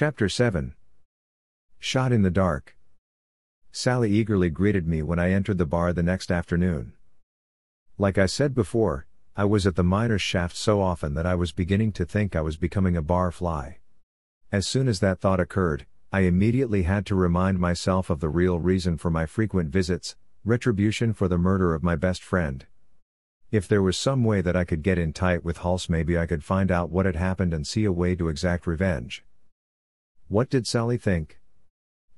Chapter 0.00 0.28
7 0.28 0.74
Shot 1.80 2.12
in 2.12 2.22
the 2.22 2.30
Dark. 2.30 2.76
Sally 3.72 4.12
eagerly 4.12 4.48
greeted 4.48 4.86
me 4.86 5.02
when 5.02 5.18
I 5.18 5.32
entered 5.32 5.58
the 5.58 5.66
bar 5.66 5.92
the 5.92 6.04
next 6.04 6.30
afternoon. 6.30 6.92
Like 7.98 8.16
I 8.16 8.26
said 8.26 8.54
before, 8.54 9.08
I 9.34 9.44
was 9.44 9.66
at 9.66 9.74
the 9.74 9.82
miner's 9.82 10.22
shaft 10.22 10.54
so 10.54 10.80
often 10.80 11.14
that 11.14 11.26
I 11.26 11.34
was 11.34 11.50
beginning 11.50 11.90
to 11.94 12.04
think 12.04 12.36
I 12.36 12.42
was 12.42 12.56
becoming 12.56 12.96
a 12.96 13.02
bar 13.02 13.32
fly. 13.32 13.78
As 14.52 14.68
soon 14.68 14.86
as 14.86 15.00
that 15.00 15.18
thought 15.18 15.40
occurred, 15.40 15.84
I 16.12 16.20
immediately 16.20 16.84
had 16.84 17.04
to 17.06 17.16
remind 17.16 17.58
myself 17.58 18.08
of 18.08 18.20
the 18.20 18.28
real 18.28 18.60
reason 18.60 18.98
for 18.98 19.10
my 19.10 19.26
frequent 19.26 19.70
visits 19.70 20.14
retribution 20.44 21.12
for 21.12 21.26
the 21.26 21.38
murder 21.38 21.74
of 21.74 21.82
my 21.82 21.96
best 21.96 22.22
friend. 22.22 22.66
If 23.50 23.66
there 23.66 23.82
was 23.82 23.98
some 23.98 24.22
way 24.22 24.42
that 24.42 24.54
I 24.54 24.62
could 24.62 24.84
get 24.84 24.96
in 24.96 25.12
tight 25.12 25.42
with 25.42 25.58
Hulse, 25.58 25.88
maybe 25.88 26.16
I 26.16 26.26
could 26.26 26.44
find 26.44 26.70
out 26.70 26.88
what 26.88 27.04
had 27.04 27.16
happened 27.16 27.52
and 27.52 27.66
see 27.66 27.84
a 27.84 27.90
way 27.90 28.14
to 28.14 28.28
exact 28.28 28.64
revenge. 28.64 29.24
What 30.30 30.50
did 30.50 30.66
Sally 30.66 30.98
think? 30.98 31.38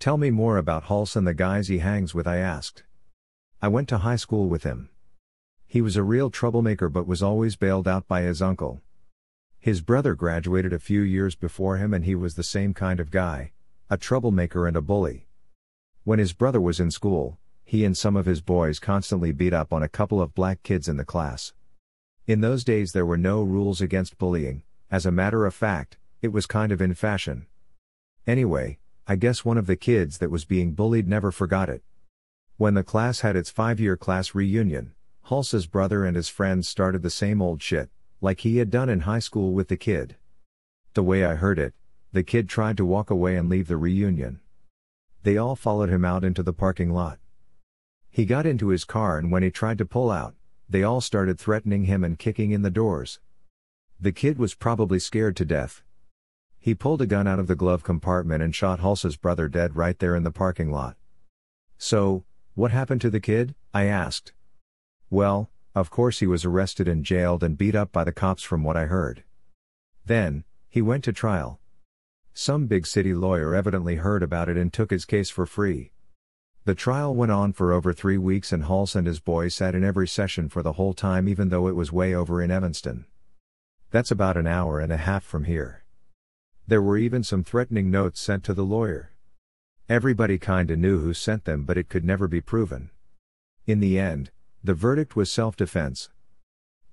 Tell 0.01 0.17
me 0.17 0.31
more 0.31 0.57
about 0.57 0.87
Hulse 0.87 1.15
and 1.15 1.25
the 1.25 1.33
guys 1.33 1.69
he 1.69 1.79
hangs 1.79 2.13
with, 2.13 2.27
I 2.27 2.39
asked. 2.39 2.83
I 3.63 3.69
went 3.69 3.89
to 3.91 3.99
high 3.99 4.17
school 4.17 4.49
with 4.49 4.65
him. 4.65 4.91
He 5.69 5.81
was 5.81 5.95
a 5.95 6.03
real 6.03 6.29
troublemaker 6.29 6.89
but 6.89 7.07
was 7.07 7.23
always 7.23 7.55
bailed 7.55 7.87
out 7.87 8.09
by 8.09 8.23
his 8.23 8.43
uncle. 8.43 8.83
His 9.61 9.81
brother 9.81 10.17
graduated 10.17 10.73
a 10.73 10.81
few 10.81 11.03
years 11.03 11.37
before 11.37 11.77
him 11.77 11.95
and 11.95 12.05
he 12.05 12.17
was 12.17 12.35
the 12.35 12.43
same 12.43 12.75
kind 12.75 12.99
of 12.99 13.13
guy 13.13 13.53
a 13.89 13.97
troublemaker 13.97 14.67
and 14.67 14.77
a 14.77 14.83
bully. 14.83 15.29
When 16.03 16.19
his 16.19 16.33
brother 16.33 16.61
was 16.61 16.81
in 16.81 16.91
school, 16.91 17.39
he 17.65 17.85
and 17.85 17.97
some 17.97 18.17
of 18.17 18.27
his 18.27 18.41
boys 18.41 18.81
constantly 18.81 19.31
beat 19.31 19.53
up 19.53 19.73
on 19.73 19.85
a 19.85 19.89
couple 19.89 20.21
of 20.21 20.35
black 20.35 20.65
kids 20.65 20.89
in 20.89 20.97
the 20.97 21.05
class. 21.05 21.53
In 22.27 22.41
those 22.41 22.65
days, 22.65 22.93
there 22.93 23.07
were 23.07 23.17
no 23.17 23.43
rules 23.43 23.81
against 23.81 24.19
bullying, 24.19 24.63
as 24.91 25.07
a 25.07 25.13
matter 25.13 25.47
of 25.47 25.55
fact, 25.55 25.97
it 26.23 26.33
was 26.33 26.47
kind 26.47 26.73
of 26.73 26.81
in 26.81 26.95
fashion. 26.95 27.47
Anyway, 28.31 28.79
I 29.09 29.17
guess 29.17 29.45
one 29.45 29.59
of 29.59 29.67
the 29.67 29.75
kids 29.75 30.19
that 30.19 30.31
was 30.31 30.45
being 30.45 30.71
bullied 30.73 31.09
never 31.09 31.33
forgot 31.33 31.69
it. 31.69 31.83
When 32.59 32.75
the 32.75 32.85
class 32.85 33.23
had 33.23 33.35
its 33.35 33.51
five 33.51 33.81
year 33.81 33.97
class 33.97 34.37
reunion, 34.37 34.93
Hulse's 35.23 35.67
brother 35.67 36.05
and 36.05 36.15
his 36.15 36.29
friends 36.29 36.69
started 36.69 37.03
the 37.03 37.11
same 37.11 37.43
old 37.43 37.61
shit, 37.61 37.91
like 38.21 38.43
he 38.43 38.59
had 38.59 38.71
done 38.71 38.89
in 38.89 39.01
high 39.01 39.19
school 39.19 39.53
with 39.53 39.67
the 39.67 39.77
kid. 39.77 40.15
The 40.95 41.03
way 41.03 41.25
I 41.25 41.35
heard 41.35 41.59
it, 41.59 41.75
the 42.13 42.23
kid 42.23 42.49
tried 42.49 42.77
to 42.77 42.85
walk 42.85 43.11
away 43.11 43.35
and 43.35 43.49
leave 43.49 43.67
the 43.67 43.77
reunion. 43.77 44.39
They 45.25 45.37
all 45.37 45.57
followed 45.57 45.89
him 45.89 46.05
out 46.05 46.23
into 46.23 46.45
the 46.45 46.53
parking 46.53 46.93
lot. 46.93 47.19
He 48.11 48.25
got 48.25 48.47
into 48.47 48.69
his 48.69 48.85
car 48.85 49.19
and 49.19 49.33
when 49.33 49.43
he 49.43 49.51
tried 49.51 49.79
to 49.79 49.85
pull 49.85 50.09
out, 50.09 50.37
they 50.69 50.85
all 50.85 51.01
started 51.01 51.37
threatening 51.37 51.87
him 51.87 52.05
and 52.05 52.17
kicking 52.17 52.53
in 52.53 52.63
the 52.63 52.71
doors. 52.71 53.19
The 53.99 54.13
kid 54.13 54.39
was 54.39 54.55
probably 54.55 55.01
scared 55.01 55.35
to 55.39 55.45
death. 55.45 55.83
He 56.63 56.75
pulled 56.75 57.01
a 57.01 57.07
gun 57.07 57.27
out 57.27 57.39
of 57.39 57.47
the 57.47 57.57
glove 57.57 57.83
compartment 57.83 58.43
and 58.43 58.55
shot 58.55 58.81
Hulse's 58.81 59.17
brother 59.17 59.49
dead 59.49 59.77
right 59.77 59.99
there 59.99 60.15
in 60.15 60.25
the 60.25 60.31
parking 60.31 60.71
lot. 60.71 60.97
So, 61.79 62.25
what 62.55 62.71
happened 62.71 63.01
to 63.01 63.09
the 63.09 63.19
kid? 63.19 63.55
I 63.73 63.85
asked. 63.85 64.35
Well, 65.09 65.51
of 65.75 65.89
course 65.89 66.19
he 66.19 66.27
was 66.27 66.45
arrested 66.45 66.87
and 66.87 67.03
jailed 67.03 67.43
and 67.43 67.57
beat 67.57 67.75
up 67.75 67.93
by 67.93 68.05
the 68.05 68.13
cops 68.13 68.43
from 68.43 68.63
what 68.63 68.77
I 68.77 68.85
heard. 68.85 69.25
Then, 70.05 70.45
he 70.69 70.83
went 70.83 71.03
to 71.05 71.15
trial. 71.15 71.61
Some 72.35 72.67
big 72.67 72.87
city 72.87 73.15
lawyer 73.15 73.55
evidently 73.55 73.97
heard 73.97 74.23
about 74.23 74.51
it 74.51 74.59
and 74.59 74.71
took 74.71 74.91
his 74.91 75.07
case 75.07 75.31
for 75.31 75.47
free. 75.47 75.93
The 76.67 76.75
trial 76.75 77.15
went 77.15 77.33
on 77.33 77.55
for 77.55 77.73
over 77.73 77.95
three 77.95 78.19
weeks 78.19 78.53
and 78.53 78.65
Hulse 78.65 78.95
and 78.95 79.07
his 79.07 79.19
boy 79.19 79.49
sat 79.49 79.75
in 79.75 79.83
every 79.83 80.07
session 80.07 80.51
for 80.51 80.63
the 80.63 80.75
whole 80.75 80.93
time 80.93 81.27
even 81.27 81.49
though 81.49 81.69
it 81.69 81.75
was 81.75 81.91
way 81.91 82.15
over 82.15 82.43
in 82.43 82.51
Evanston. 82.51 83.07
That's 83.91 84.11
about 84.11 84.37
an 84.37 84.47
hour 84.47 84.79
and 84.79 84.93
a 84.93 84.99
half 84.99 85.25
from 85.25 85.45
here. 85.45 85.85
There 86.71 86.81
were 86.81 86.99
even 86.99 87.25
some 87.25 87.43
threatening 87.43 87.91
notes 87.91 88.21
sent 88.21 88.45
to 88.45 88.55
the 88.55 88.65
lawyer. 88.65 89.11
Everybody 89.89 90.39
kinda 90.39 90.77
knew 90.77 91.01
who 91.01 91.13
sent 91.13 91.45
them 91.45 91.65
but 91.65 91.77
it 91.77 91.89
could 91.89 92.05
never 92.05 92.29
be 92.29 92.41
proven. 92.41 92.91
In 93.67 93.81
the 93.81 93.99
end, 93.99 94.31
the 94.63 94.73
verdict 94.73 95.17
was 95.17 95.33
self-defense. 95.33 96.11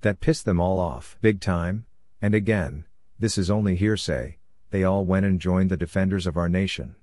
That 0.01 0.19
pissed 0.19 0.45
them 0.45 0.59
all 0.59 0.79
off, 0.79 1.16
big 1.21 1.39
time, 1.41 1.85
and 2.23 2.33
again, 2.33 2.85
this 3.19 3.37
is 3.37 3.51
only 3.51 3.75
hearsay, 3.75 4.39
they 4.71 4.83
all 4.83 5.05
went 5.05 5.27
and 5.27 5.39
joined 5.39 5.69
the 5.69 5.77
defenders 5.77 6.25
of 6.25 6.37
our 6.37 6.49
nation. 6.49 6.95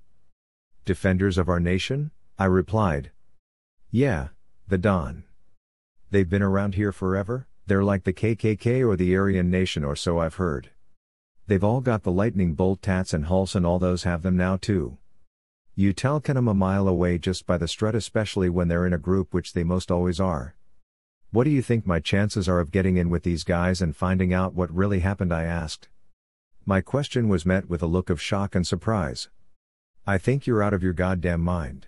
Defenders 0.83 1.37
of 1.37 1.47
our 1.47 1.61
nation? 1.61 2.11
I 2.37 2.43
replied. 2.43 3.11
Yeah, 3.89 4.29
the 4.67 4.77
Don. 4.77 5.23
They've 6.11 6.29
been 6.29 6.43
around 6.43 6.75
here 6.75 6.91
forever, 6.91 7.47
they're 7.67 7.85
like 7.85 8.03
the 8.03 8.11
KKK 8.11 8.85
or 8.85 8.97
the 8.97 9.15
Aryan 9.15 9.49
Nation 9.49 9.85
or 9.85 9.95
so 9.95 10.19
I've 10.19 10.35
heard. 10.35 10.71
They've 11.47 11.63
all 11.63 11.81
got 11.81 12.03
the 12.03 12.11
lightning 12.11 12.53
bolt 12.53 12.81
tats 12.81 13.13
and 13.13 13.25
Hulse 13.25 13.55
and 13.55 13.65
all 13.65 13.77
those 13.77 14.03
have 14.03 14.23
them 14.23 14.35
now 14.35 14.57
too. 14.57 14.97
You 15.75 15.93
tell 15.93 16.19
can 16.19 16.37
a 16.37 16.41
mile 16.41 16.87
away 16.87 17.17
just 17.17 17.45
by 17.45 17.57
the 17.57 17.67
strut 17.67 17.95
especially 17.95 18.49
when 18.49 18.67
they're 18.67 18.87
in 18.87 18.93
a 18.93 18.97
group 18.97 19.33
which 19.33 19.53
they 19.53 19.63
most 19.63 19.91
always 19.91 20.19
are. 20.19 20.55
What 21.31 21.43
do 21.43 21.49
you 21.49 21.61
think 21.61 21.85
my 21.85 21.99
chances 21.99 22.47
are 22.47 22.59
of 22.59 22.71
getting 22.71 22.97
in 22.97 23.09
with 23.09 23.23
these 23.23 23.43
guys 23.43 23.81
and 23.81 23.95
finding 23.95 24.33
out 24.33 24.53
what 24.53 24.73
really 24.73 25.01
happened 25.01 25.33
I 25.33 25.43
asked. 25.43 25.89
My 26.65 26.81
question 26.81 27.27
was 27.27 27.45
met 27.45 27.69
with 27.69 27.83
a 27.83 27.87
look 27.87 28.09
of 28.09 28.21
shock 28.21 28.55
and 28.55 28.65
surprise. 28.65 29.29
I 30.07 30.17
think 30.17 30.47
you're 30.47 30.63
out 30.63 30.73
of 30.73 30.81
your 30.81 30.93
goddamn 30.93 31.41
mind. 31.41 31.87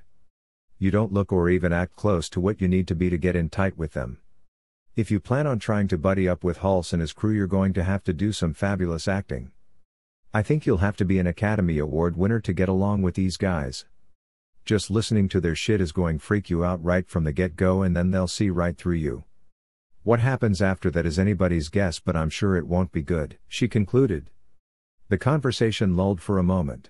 You 0.78 0.92
don't 0.92 1.14
look 1.14 1.32
or 1.32 1.50
even 1.50 1.74
act 1.74 1.96
close 1.96 2.30
to 2.30 2.40
what 2.40 2.62
you 2.62 2.68
need 2.68 2.88
to 2.90 2.96
be 2.96 3.10
to 3.10 3.18
get 3.18 3.36
in 3.36 3.50
tight 3.50 3.78
with 3.78 3.94
them. 3.94 4.20
If 4.98 5.12
you 5.12 5.20
plan 5.20 5.46
on 5.46 5.60
trying 5.60 5.88
to 5.90 5.98
buddy 6.00 6.28
up 6.28 6.44
with 6.44 6.62
Hulse 6.62 6.92
and 6.92 7.02
his 7.02 7.14
crew, 7.14 7.32
you're 7.32 7.46
going 7.46 7.72
to 7.74 7.84
have 7.84 8.04
to 8.06 8.14
do 8.14 8.32
some 8.32 8.56
fabulous 8.56 9.08
acting. 9.08 9.52
I 10.34 10.42
think 10.42 10.66
you'll 10.66 10.80
have 10.80 10.98
to 10.98 11.06
be 11.06 11.20
an 11.20 11.28
Academy 11.28 11.78
Award 11.78 12.18
winner 12.18 12.40
to 12.40 12.52
get 12.52 12.68
along 12.68 13.04
with 13.04 13.14
these 13.14 13.38
guys. 13.38 13.86
Just 14.66 14.90
listening 14.90 15.30
to 15.30 15.40
their 15.40 15.54
shit 15.54 15.82
is 15.82 15.92
going 15.92 16.18
to 16.18 16.26
freak 16.26 16.50
you 16.50 16.66
out 16.66 16.84
right 16.84 17.08
from 17.08 17.26
the 17.26 17.32
get 17.32 17.56
go, 17.56 17.84
and 17.84 17.96
then 17.96 18.10
they'll 18.10 18.28
see 18.28 18.50
right 18.50 18.76
through 18.76 18.96
you. 18.96 19.24
What 20.02 20.20
happens 20.20 20.64
after 20.64 20.90
that 20.90 21.06
is 21.06 21.20
anybody's 21.20 21.70
guess, 21.70 22.00
but 22.00 22.16
I'm 22.16 22.32
sure 22.32 22.56
it 22.56 22.66
won't 22.66 22.92
be 22.92 23.04
good, 23.04 23.38
she 23.48 23.68
concluded. 23.68 24.32
The 25.10 25.20
conversation 25.20 25.96
lulled 25.96 26.22
for 26.22 26.40
a 26.40 26.44
moment. 26.44 26.90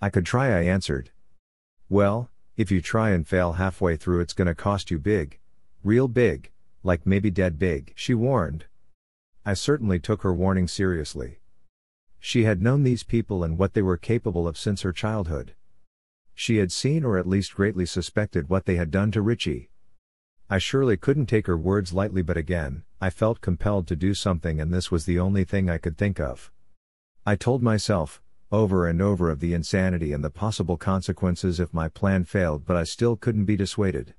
I 0.00 0.08
could 0.08 0.24
try, 0.24 0.46
I 0.46 0.62
answered. 0.62 1.10
Well, 1.90 2.30
if 2.56 2.70
you 2.70 2.80
try 2.80 3.10
and 3.10 3.28
fail 3.28 3.52
halfway 3.52 3.96
through, 3.96 4.20
it's 4.20 4.32
gonna 4.32 4.54
cost 4.54 4.90
you 4.90 4.98
big. 4.98 5.38
Real 5.84 6.08
big, 6.08 6.52
like 6.82 7.06
maybe 7.06 7.30
dead 7.30 7.58
big, 7.58 7.92
she 7.96 8.14
warned. 8.14 8.66
I 9.44 9.54
certainly 9.54 9.98
took 9.98 10.22
her 10.22 10.32
warning 10.32 10.68
seriously. 10.68 11.40
She 12.20 12.44
had 12.44 12.62
known 12.62 12.82
these 12.82 13.02
people 13.02 13.44
and 13.44 13.56
what 13.56 13.74
they 13.74 13.82
were 13.82 13.96
capable 13.96 14.46
of 14.46 14.58
since 14.58 14.82
her 14.82 14.92
childhood. 14.92 15.54
She 16.34 16.58
had 16.58 16.70
seen 16.70 17.04
or 17.04 17.18
at 17.18 17.26
least 17.26 17.54
greatly 17.54 17.86
suspected 17.86 18.48
what 18.48 18.66
they 18.66 18.76
had 18.76 18.90
done 18.90 19.10
to 19.12 19.22
Richie. 19.22 19.70
I 20.50 20.58
surely 20.58 20.96
couldn't 20.96 21.26
take 21.26 21.46
her 21.46 21.56
words 21.56 21.92
lightly, 21.92 22.22
but 22.22 22.36
again, 22.36 22.84
I 23.00 23.10
felt 23.10 23.40
compelled 23.40 23.86
to 23.88 23.96
do 23.96 24.14
something, 24.14 24.60
and 24.60 24.72
this 24.72 24.90
was 24.90 25.04
the 25.04 25.18
only 25.18 25.44
thing 25.44 25.68
I 25.68 25.78
could 25.78 25.98
think 25.98 26.18
of. 26.18 26.50
I 27.26 27.36
told 27.36 27.62
myself, 27.62 28.22
over 28.50 28.86
and 28.86 29.02
over, 29.02 29.30
of 29.30 29.40
the 29.40 29.52
insanity 29.52 30.12
and 30.12 30.24
the 30.24 30.30
possible 30.30 30.78
consequences 30.78 31.60
if 31.60 31.74
my 31.74 31.88
plan 31.88 32.24
failed, 32.24 32.64
but 32.64 32.76
I 32.76 32.84
still 32.84 33.14
couldn't 33.14 33.44
be 33.44 33.56
dissuaded. 33.56 34.14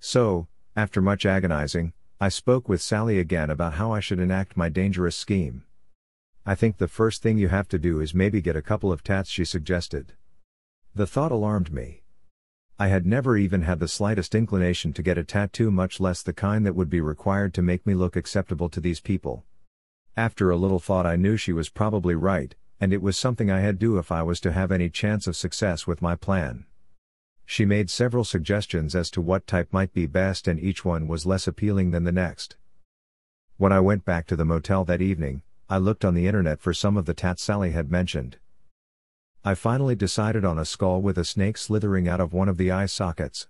So, 0.00 0.48
after 0.80 1.02
much 1.02 1.26
agonizing, 1.26 1.92
I 2.22 2.30
spoke 2.30 2.66
with 2.66 2.80
Sally 2.80 3.18
again 3.18 3.50
about 3.50 3.74
how 3.74 3.92
I 3.92 4.00
should 4.00 4.18
enact 4.18 4.56
my 4.56 4.70
dangerous 4.70 5.14
scheme. 5.14 5.64
I 6.46 6.54
think 6.54 6.78
the 6.78 6.88
first 6.88 7.22
thing 7.22 7.36
you 7.36 7.48
have 7.48 7.68
to 7.68 7.78
do 7.78 8.00
is 8.00 8.14
maybe 8.14 8.40
get 8.40 8.56
a 8.56 8.62
couple 8.62 8.90
of 8.90 9.04
tats, 9.04 9.28
she 9.28 9.44
suggested. 9.44 10.14
The 10.94 11.06
thought 11.06 11.32
alarmed 11.32 11.70
me. 11.70 12.02
I 12.78 12.88
had 12.88 13.04
never 13.04 13.36
even 13.36 13.60
had 13.60 13.78
the 13.78 13.88
slightest 13.88 14.34
inclination 14.34 14.94
to 14.94 15.02
get 15.02 15.18
a 15.18 15.22
tattoo, 15.22 15.70
much 15.70 16.00
less 16.00 16.22
the 16.22 16.32
kind 16.32 16.64
that 16.64 16.74
would 16.74 16.88
be 16.88 17.02
required 17.02 17.52
to 17.54 17.62
make 17.62 17.86
me 17.86 17.92
look 17.92 18.16
acceptable 18.16 18.70
to 18.70 18.80
these 18.80 19.00
people. 19.00 19.44
After 20.16 20.48
a 20.48 20.56
little 20.56 20.80
thought, 20.80 21.04
I 21.04 21.16
knew 21.16 21.36
she 21.36 21.52
was 21.52 21.68
probably 21.68 22.14
right, 22.14 22.54
and 22.80 22.94
it 22.94 23.02
was 23.02 23.18
something 23.18 23.50
I 23.50 23.60
had 23.60 23.78
to 23.78 23.86
do 23.86 23.98
if 23.98 24.10
I 24.10 24.22
was 24.22 24.40
to 24.40 24.52
have 24.52 24.72
any 24.72 24.88
chance 24.88 25.26
of 25.26 25.36
success 25.36 25.86
with 25.86 26.00
my 26.00 26.16
plan. 26.16 26.64
She 27.50 27.64
made 27.64 27.90
several 27.90 28.22
suggestions 28.22 28.94
as 28.94 29.10
to 29.10 29.20
what 29.20 29.48
type 29.48 29.72
might 29.72 29.92
be 29.92 30.06
best, 30.06 30.46
and 30.46 30.60
each 30.60 30.84
one 30.84 31.08
was 31.08 31.26
less 31.26 31.48
appealing 31.48 31.90
than 31.90 32.04
the 32.04 32.12
next. 32.12 32.54
When 33.56 33.72
I 33.72 33.80
went 33.80 34.04
back 34.04 34.28
to 34.28 34.36
the 34.36 34.44
motel 34.44 34.84
that 34.84 35.02
evening, 35.02 35.42
I 35.68 35.78
looked 35.78 36.04
on 36.04 36.14
the 36.14 36.28
internet 36.28 36.60
for 36.60 36.72
some 36.72 36.96
of 36.96 37.06
the 37.06 37.12
tats 37.12 37.42
Sally 37.42 37.72
had 37.72 37.90
mentioned. 37.90 38.36
I 39.44 39.56
finally 39.56 39.96
decided 39.96 40.44
on 40.44 40.60
a 40.60 40.64
skull 40.64 41.02
with 41.02 41.18
a 41.18 41.24
snake 41.24 41.56
slithering 41.56 42.06
out 42.06 42.20
of 42.20 42.32
one 42.32 42.48
of 42.48 42.56
the 42.56 42.70
eye 42.70 42.86
sockets. 42.86 43.48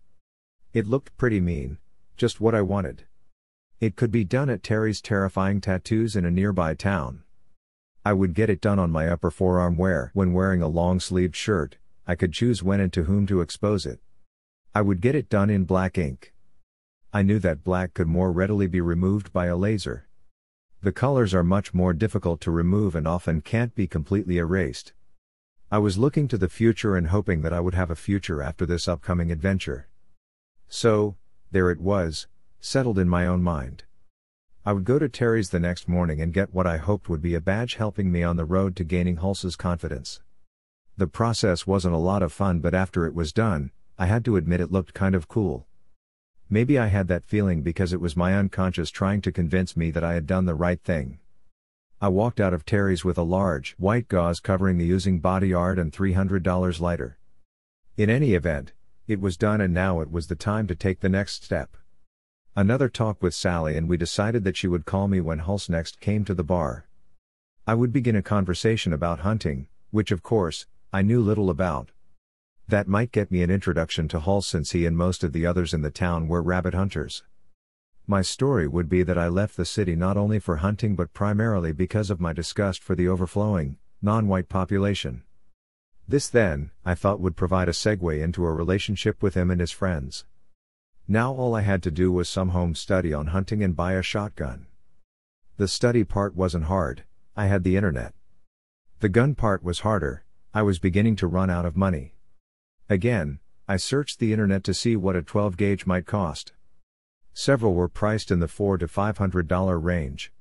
It 0.72 0.86
looked 0.86 1.14
pretty 1.18 1.42
mean, 1.42 1.76
just 2.16 2.40
what 2.40 2.54
I 2.54 2.62
wanted. 2.62 3.04
It 3.80 3.96
could 3.96 4.10
be 4.10 4.24
done 4.24 4.48
at 4.48 4.62
Terry's 4.62 5.02
Terrifying 5.02 5.60
Tattoos 5.60 6.16
in 6.16 6.24
a 6.24 6.30
nearby 6.30 6.72
town. 6.72 7.22
I 8.02 8.14
would 8.14 8.32
get 8.32 8.48
it 8.48 8.62
done 8.62 8.78
on 8.78 8.90
my 8.90 9.08
upper 9.08 9.30
forearm 9.30 9.76
where, 9.76 10.10
when 10.14 10.32
wearing 10.32 10.62
a 10.62 10.68
long 10.68 11.00
sleeved 11.00 11.36
shirt, 11.36 11.76
I 12.10 12.16
could 12.16 12.32
choose 12.32 12.60
when 12.60 12.80
and 12.80 12.92
to 12.94 13.04
whom 13.04 13.24
to 13.28 13.40
expose 13.40 13.86
it. 13.86 14.00
I 14.74 14.82
would 14.82 15.00
get 15.00 15.14
it 15.14 15.28
done 15.28 15.48
in 15.48 15.62
black 15.62 15.96
ink. 15.96 16.34
I 17.12 17.22
knew 17.22 17.38
that 17.38 17.62
black 17.62 17.94
could 17.94 18.08
more 18.08 18.32
readily 18.32 18.66
be 18.66 18.80
removed 18.80 19.32
by 19.32 19.46
a 19.46 19.56
laser. 19.56 20.08
The 20.82 20.90
colors 20.90 21.32
are 21.34 21.44
much 21.44 21.72
more 21.72 21.92
difficult 21.92 22.40
to 22.40 22.50
remove 22.50 22.96
and 22.96 23.06
often 23.06 23.42
can't 23.42 23.76
be 23.76 23.86
completely 23.86 24.38
erased. 24.38 24.92
I 25.70 25.78
was 25.78 25.98
looking 25.98 26.26
to 26.26 26.36
the 26.36 26.48
future 26.48 26.96
and 26.96 27.06
hoping 27.06 27.42
that 27.42 27.52
I 27.52 27.60
would 27.60 27.74
have 27.74 27.92
a 27.92 27.94
future 27.94 28.42
after 28.42 28.66
this 28.66 28.88
upcoming 28.88 29.30
adventure. 29.30 29.86
So, 30.66 31.14
there 31.52 31.70
it 31.70 31.78
was, 31.78 32.26
settled 32.58 32.98
in 32.98 33.08
my 33.08 33.24
own 33.24 33.40
mind. 33.40 33.84
I 34.66 34.72
would 34.72 34.82
go 34.82 34.98
to 34.98 35.08
Terry's 35.08 35.50
the 35.50 35.60
next 35.60 35.86
morning 35.86 36.20
and 36.20 36.34
get 36.34 36.52
what 36.52 36.66
I 36.66 36.78
hoped 36.78 37.08
would 37.08 37.22
be 37.22 37.36
a 37.36 37.40
badge 37.40 37.76
helping 37.76 38.10
me 38.10 38.24
on 38.24 38.34
the 38.34 38.44
road 38.44 38.74
to 38.74 38.82
gaining 38.82 39.18
Hulse's 39.18 39.54
confidence. 39.54 40.20
The 41.00 41.06
process 41.06 41.66
wasn't 41.66 41.94
a 41.94 41.96
lot 41.96 42.22
of 42.22 42.30
fun, 42.30 42.60
but 42.60 42.74
after 42.74 43.06
it 43.06 43.14
was 43.14 43.32
done, 43.32 43.70
I 43.98 44.04
had 44.04 44.22
to 44.26 44.36
admit 44.36 44.60
it 44.60 44.70
looked 44.70 44.92
kind 44.92 45.14
of 45.14 45.28
cool. 45.28 45.66
Maybe 46.50 46.78
I 46.78 46.88
had 46.88 47.08
that 47.08 47.24
feeling 47.24 47.62
because 47.62 47.94
it 47.94 48.02
was 48.02 48.18
my 48.18 48.34
unconscious 48.34 48.90
trying 48.90 49.22
to 49.22 49.32
convince 49.32 49.78
me 49.78 49.90
that 49.92 50.04
I 50.04 50.12
had 50.12 50.26
done 50.26 50.44
the 50.44 50.54
right 50.54 50.78
thing. 50.78 51.18
I 52.02 52.08
walked 52.08 52.38
out 52.38 52.52
of 52.52 52.66
Terry's 52.66 53.02
with 53.02 53.16
a 53.16 53.22
large, 53.22 53.72
white 53.78 54.08
gauze 54.08 54.40
covering 54.40 54.76
the 54.76 54.84
using 54.84 55.20
body 55.20 55.54
art 55.54 55.78
and 55.78 55.90
$300 55.90 56.80
lighter. 56.80 57.18
In 57.96 58.10
any 58.10 58.34
event, 58.34 58.74
it 59.08 59.22
was 59.22 59.38
done 59.38 59.62
and 59.62 59.72
now 59.72 60.00
it 60.00 60.10
was 60.10 60.26
the 60.26 60.36
time 60.36 60.66
to 60.66 60.74
take 60.74 61.00
the 61.00 61.08
next 61.08 61.42
step. 61.42 61.78
Another 62.54 62.90
talk 62.90 63.22
with 63.22 63.32
Sally 63.32 63.74
and 63.74 63.88
we 63.88 63.96
decided 63.96 64.44
that 64.44 64.58
she 64.58 64.68
would 64.68 64.84
call 64.84 65.08
me 65.08 65.22
when 65.22 65.38
Hulse 65.38 65.70
next 65.70 65.98
came 65.98 66.26
to 66.26 66.34
the 66.34 66.44
bar. 66.44 66.84
I 67.66 67.72
would 67.72 67.90
begin 67.90 68.16
a 68.16 68.22
conversation 68.22 68.92
about 68.92 69.20
hunting, 69.20 69.68
which 69.90 70.12
of 70.12 70.22
course, 70.22 70.66
I 70.92 71.02
knew 71.02 71.20
little 71.20 71.50
about. 71.50 71.92
That 72.66 72.88
might 72.88 73.12
get 73.12 73.30
me 73.30 73.44
an 73.44 73.50
introduction 73.50 74.08
to 74.08 74.18
Hulse 74.18 74.46
since 74.46 74.72
he 74.72 74.86
and 74.86 74.96
most 74.96 75.22
of 75.22 75.32
the 75.32 75.46
others 75.46 75.72
in 75.72 75.82
the 75.82 75.90
town 75.90 76.26
were 76.26 76.42
rabbit 76.42 76.74
hunters. 76.74 77.22
My 78.08 78.22
story 78.22 78.66
would 78.66 78.88
be 78.88 79.04
that 79.04 79.16
I 79.16 79.28
left 79.28 79.56
the 79.56 79.64
city 79.64 79.94
not 79.94 80.16
only 80.16 80.40
for 80.40 80.56
hunting 80.56 80.96
but 80.96 81.12
primarily 81.12 81.70
because 81.70 82.10
of 82.10 82.20
my 82.20 82.32
disgust 82.32 82.82
for 82.82 82.96
the 82.96 83.06
overflowing, 83.06 83.78
non 84.02 84.26
white 84.26 84.48
population. 84.48 85.22
This 86.08 86.26
then, 86.26 86.72
I 86.84 86.96
thought 86.96 87.20
would 87.20 87.36
provide 87.36 87.68
a 87.68 87.72
segue 87.72 88.20
into 88.20 88.44
a 88.44 88.52
relationship 88.52 89.22
with 89.22 89.34
him 89.34 89.48
and 89.48 89.60
his 89.60 89.70
friends. 89.70 90.24
Now 91.06 91.32
all 91.32 91.54
I 91.54 91.60
had 91.60 91.84
to 91.84 91.92
do 91.92 92.10
was 92.10 92.28
some 92.28 92.48
home 92.48 92.74
study 92.74 93.14
on 93.14 93.28
hunting 93.28 93.62
and 93.62 93.76
buy 93.76 93.92
a 93.92 94.02
shotgun. 94.02 94.66
The 95.56 95.68
study 95.68 96.02
part 96.02 96.34
wasn't 96.34 96.64
hard, 96.64 97.04
I 97.36 97.46
had 97.46 97.62
the 97.62 97.76
internet. 97.76 98.12
The 98.98 99.08
gun 99.08 99.36
part 99.36 99.62
was 99.62 99.80
harder, 99.80 100.24
I 100.52 100.62
was 100.62 100.80
beginning 100.80 101.14
to 101.16 101.28
run 101.28 101.48
out 101.48 101.64
of 101.64 101.76
money. 101.76 102.14
Again, 102.88 103.38
I 103.68 103.76
searched 103.76 104.18
the 104.18 104.32
internet 104.32 104.64
to 104.64 104.74
see 104.74 104.96
what 104.96 105.14
a 105.14 105.22
12 105.22 105.56
gauge 105.56 105.86
might 105.86 106.06
cost. 106.06 106.54
Several 107.32 107.72
were 107.72 107.88
priced 107.88 108.32
in 108.32 108.40
the 108.40 108.48
4 108.48 108.78
to 108.78 108.88
$500 108.88 109.80
range. 109.80 110.32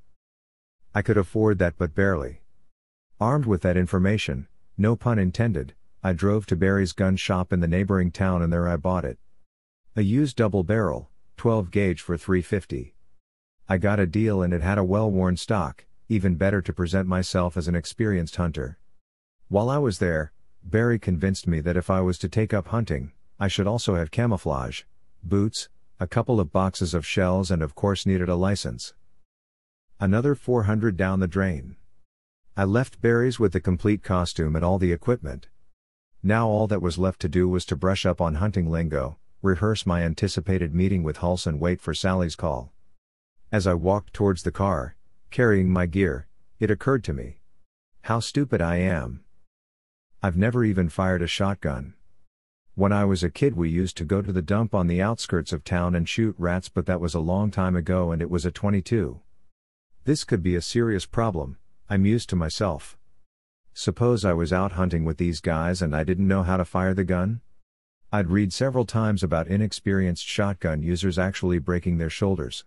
I 0.95 1.03
could 1.03 1.17
afford 1.17 1.59
that 1.59 1.77
but 1.77 1.93
barely. 1.93 2.41
Armed 3.19 3.45
with 3.45 3.61
that 3.61 3.77
information, 3.77 4.47
no 4.79 4.95
pun 4.95 5.19
intended, 5.19 5.75
I 6.01 6.13
drove 6.13 6.47
to 6.47 6.55
Barry's 6.55 6.93
gun 6.93 7.15
shop 7.15 7.53
in 7.53 7.59
the 7.59 7.67
neighboring 7.67 8.09
town 8.09 8.41
and 8.41 8.51
there 8.51 8.67
I 8.67 8.77
bought 8.77 9.05
it. 9.05 9.19
A 9.95 10.01
used 10.01 10.37
double 10.37 10.63
barrel, 10.63 11.11
12 11.37 11.69
gauge 11.69 12.01
for 12.01 12.17
350. 12.17 12.95
I 13.67 13.77
got 13.77 13.99
a 13.99 14.07
deal 14.07 14.41
and 14.41 14.55
it 14.55 14.63
had 14.63 14.79
a 14.79 14.83
well-worn 14.83 15.37
stock, 15.37 15.85
even 16.07 16.33
better 16.33 16.63
to 16.63 16.73
present 16.73 17.07
myself 17.07 17.55
as 17.55 17.67
an 17.67 17.75
experienced 17.75 18.37
hunter. 18.37 18.79
While 19.49 19.71
I 19.71 19.79
was 19.79 19.97
there, 19.97 20.31
Barry 20.63 20.99
convinced 20.99 21.47
me 21.47 21.59
that 21.61 21.75
if 21.75 21.89
I 21.89 22.01
was 22.01 22.19
to 22.19 22.29
take 22.29 22.53
up 22.53 22.67
hunting, 22.67 23.13
I 23.39 23.47
should 23.47 23.65
also 23.65 23.95
have 23.95 24.11
camouflage, 24.11 24.83
boots, 25.23 25.69
a 25.99 26.05
couple 26.05 26.39
of 26.39 26.51
boxes 26.51 26.93
of 26.93 27.03
shells, 27.03 27.49
and 27.49 27.63
of 27.63 27.73
course 27.73 28.05
needed 28.05 28.29
a 28.29 28.35
license. 28.35 28.93
Another 29.99 30.35
400 30.35 30.95
down 30.95 31.19
the 31.19 31.27
drain. 31.27 31.77
I 32.55 32.63
left 32.65 33.01
Barry's 33.01 33.39
with 33.39 33.53
the 33.53 33.59
complete 33.59 34.03
costume 34.03 34.55
and 34.55 34.63
all 34.63 34.77
the 34.77 34.91
equipment. 34.91 35.47
Now 36.21 36.47
all 36.47 36.67
that 36.67 36.81
was 36.81 36.99
left 36.99 37.19
to 37.21 37.27
do 37.27 37.49
was 37.49 37.65
to 37.65 37.75
brush 37.75 38.05
up 38.05 38.21
on 38.21 38.35
hunting 38.35 38.69
lingo, 38.69 39.17
rehearse 39.41 39.83
my 39.83 40.03
anticipated 40.03 40.75
meeting 40.75 41.01
with 41.01 41.17
Hulse 41.17 41.47
and 41.47 41.59
wait 41.59 41.81
for 41.81 41.95
Sally's 41.95 42.35
call. 42.35 42.71
As 43.51 43.65
I 43.65 43.73
walked 43.73 44.13
towards 44.13 44.43
the 44.43 44.51
car, 44.51 44.95
carrying 45.31 45.71
my 45.71 45.87
gear, 45.87 46.27
it 46.59 46.69
occurred 46.69 47.03
to 47.05 47.13
me. 47.13 47.39
How 48.03 48.19
stupid 48.19 48.61
I 48.61 48.75
am. 48.75 49.23
I've 50.21 50.35
never 50.35 50.65
even 50.65 50.89
fired 50.89 51.21
a 51.21 51.27
shotgun. 51.27 51.93
When 52.75 52.91
I 52.91 53.05
was 53.05 53.23
a 53.23 53.29
kid, 53.29 53.55
we 53.55 53.69
used 53.69 53.95
to 53.97 54.03
go 54.03 54.21
to 54.21 54.33
the 54.33 54.41
dump 54.41 54.75
on 54.75 54.87
the 54.87 55.01
outskirts 55.01 55.53
of 55.53 55.63
town 55.63 55.95
and 55.95 56.09
shoot 56.09 56.35
rats, 56.37 56.67
but 56.67 56.85
that 56.87 56.99
was 56.99 57.13
a 57.13 57.21
long 57.21 57.51
time 57.51 57.77
ago 57.77 58.11
and 58.11 58.21
it 58.21 58.29
was 58.29 58.45
a 58.45 58.51
22. 58.51 59.21
This 60.03 60.25
could 60.25 60.43
be 60.43 60.55
a 60.55 60.61
serious 60.61 61.05
problem, 61.05 61.57
I 61.89 61.95
mused 61.95 62.27
to 62.29 62.35
myself. 62.35 62.97
Suppose 63.73 64.25
I 64.25 64.33
was 64.33 64.51
out 64.51 64.73
hunting 64.73 65.05
with 65.05 65.17
these 65.17 65.39
guys 65.39 65.81
and 65.81 65.95
I 65.95 66.03
didn't 66.03 66.27
know 66.27 66.43
how 66.43 66.57
to 66.57 66.65
fire 66.65 66.93
the 66.93 67.05
gun? 67.05 67.39
I'd 68.11 68.29
read 68.29 68.51
several 68.51 68.83
times 68.83 69.23
about 69.23 69.47
inexperienced 69.47 70.25
shotgun 70.25 70.83
users 70.83 71.17
actually 71.17 71.59
breaking 71.59 71.97
their 71.97 72.09
shoulders. 72.09 72.65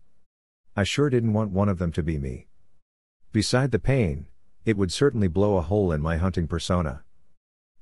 I 0.75 0.85
sure 0.85 1.11
didn't 1.11 1.35
want 1.35 1.51
one 1.51 1.69
of 1.69 1.79
them 1.79 1.93
to 1.93 2.03
be 2.03 2.17
me. 2.17 2.47
Beside 3.31 3.73
the 3.73 3.79
pain, 3.79 4.27
it 4.65 4.79
would 4.79 4.91
certainly 4.91 5.29
blow 5.29 5.59
a 5.59 5.63
hole 5.63 5.93
in 5.93 6.01
my 6.01 6.17
hunting 6.17 6.47
persona. 6.47 7.05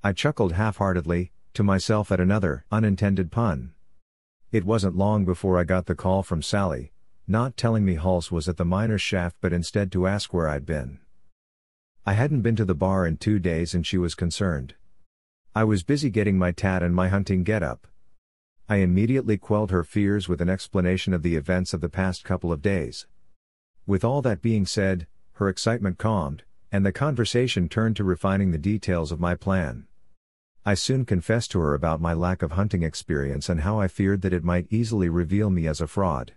I 0.03 0.15
chuckled 0.15 0.53
half 0.53 0.79
heartedly, 0.79 1.31
to 1.53 1.63
myself 1.63 2.11
at 2.11 2.21
another, 2.21 2.65
unintended 2.73 3.31
pun. 3.31 3.75
It 4.51 4.65
wasn't 4.65 4.97
long 4.97 5.27
before 5.27 5.59
I 5.59 5.65
got 5.65 5.85
the 5.85 5.95
call 5.95 6.23
from 6.23 6.41
Sally, 6.41 6.93
not 7.29 7.59
telling 7.59 7.85
me 7.85 7.97
Hulse 7.97 8.33
was 8.33 8.49
at 8.49 8.57
the 8.57 8.65
miner's 8.65 9.03
shaft 9.03 9.37
but 9.43 9.53
instead 9.53 9.93
to 9.93 10.07
ask 10.07 10.33
where 10.33 10.49
I'd 10.49 10.65
been. 10.65 11.01
I 12.07 12.15
hadn't 12.15 12.41
been 12.41 12.57
to 12.57 12.65
the 12.65 12.75
bar 12.75 13.07
in 13.07 13.19
two 13.19 13.39
days 13.39 13.75
and 13.75 13.87
she 13.87 13.99
was 13.99 14.15
concerned. 14.15 14.75
I 15.55 15.65
was 15.65 15.83
busy 15.83 16.09
getting 16.09 16.39
my 16.39 16.51
tat 16.51 16.83
and 16.83 16.95
my 16.95 17.09
hunting 17.09 17.45
getup. 17.45 17.87
I 18.71 18.77
immediately 18.77 19.37
quelled 19.37 19.71
her 19.71 19.85
fears 19.85 20.29
with 20.29 20.41
an 20.41 20.49
explanation 20.49 21.13
of 21.13 21.23
the 21.23 21.37
events 21.37 21.75
of 21.75 21.83
the 21.83 21.91
past 21.91 22.25
couple 22.25 22.53
of 22.53 22.63
days. 22.63 23.07
With 23.87 24.03
all 24.03 24.23
that 24.23 24.41
being 24.41 24.65
said, 24.65 25.07
her 25.33 25.51
excitement 25.51 25.99
calmed, 25.99 26.45
and 26.73 26.87
the 26.87 26.93
conversation 26.93 27.69
turned 27.69 27.97
to 27.97 28.05
refining 28.05 28.51
the 28.51 28.59
details 28.59 29.13
of 29.13 29.21
my 29.21 29.35
plan. 29.35 29.89
I 30.65 30.75
soon 30.75 31.07
confessed 31.07 31.51
to 31.53 31.61
her 31.61 31.73
about 31.73 32.03
my 32.03 32.13
lack 32.13 32.43
of 32.43 32.53
hunting 32.53 32.83
experience 32.83 33.49
and 33.49 33.63
how 33.63 33.81
I 33.81 33.89
feared 33.89 34.21
that 34.23 34.35
it 34.35 34.45
might 34.45 34.67
easily 34.71 35.09
reveal 35.09 35.49
me 35.49 35.67
as 35.67 35.81
a 35.81 35.87
fraud. 35.87 36.33